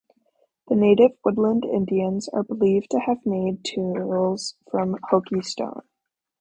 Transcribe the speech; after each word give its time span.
The 0.67 0.73
native 0.75 1.11
woodland 1.23 1.63
Indians 1.63 2.27
are 2.29 2.41
believed 2.41 2.89
to 2.89 2.99
have 3.01 3.23
made 3.23 3.63
tools 3.63 4.55
from 4.71 4.95
Hokie 5.11 5.45
Stone. 5.45 5.83